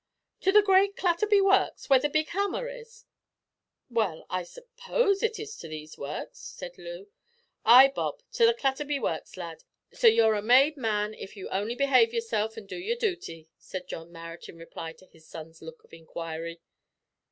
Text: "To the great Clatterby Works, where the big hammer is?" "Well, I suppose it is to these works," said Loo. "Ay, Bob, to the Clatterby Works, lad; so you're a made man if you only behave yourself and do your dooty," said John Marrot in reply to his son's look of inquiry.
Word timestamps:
"To 0.39 0.51
the 0.51 0.63
great 0.63 0.95
Clatterby 0.95 1.41
Works, 1.43 1.87
where 1.87 1.99
the 1.99 2.09
big 2.09 2.29
hammer 2.29 2.67
is?" 2.67 3.05
"Well, 3.87 4.25
I 4.31 4.41
suppose 4.41 5.21
it 5.21 5.37
is 5.37 5.55
to 5.57 5.67
these 5.67 5.95
works," 5.95 6.39
said 6.39 6.79
Loo. 6.79 7.09
"Ay, 7.65 7.89
Bob, 7.93 8.23
to 8.31 8.47
the 8.47 8.55
Clatterby 8.55 8.99
Works, 8.99 9.37
lad; 9.37 9.63
so 9.93 10.07
you're 10.07 10.33
a 10.33 10.41
made 10.41 10.75
man 10.75 11.13
if 11.13 11.37
you 11.37 11.47
only 11.49 11.75
behave 11.75 12.15
yourself 12.15 12.57
and 12.57 12.67
do 12.67 12.77
your 12.77 12.97
dooty," 12.97 13.47
said 13.59 13.87
John 13.87 14.11
Marrot 14.11 14.49
in 14.49 14.57
reply 14.57 14.93
to 14.93 15.05
his 15.05 15.27
son's 15.27 15.61
look 15.61 15.83
of 15.83 15.93
inquiry. 15.93 16.61